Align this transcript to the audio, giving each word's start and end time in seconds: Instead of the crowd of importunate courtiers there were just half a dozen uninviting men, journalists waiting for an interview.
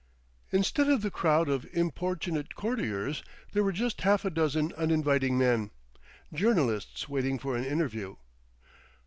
Instead 0.51 0.89
of 0.89 1.03
the 1.03 1.11
crowd 1.11 1.47
of 1.47 1.67
importunate 1.73 2.55
courtiers 2.55 3.21
there 3.51 3.63
were 3.63 3.71
just 3.71 4.01
half 4.01 4.25
a 4.25 4.31
dozen 4.31 4.73
uninviting 4.73 5.37
men, 5.37 5.69
journalists 6.33 7.07
waiting 7.07 7.37
for 7.37 7.55
an 7.55 7.63
interview. 7.63 8.15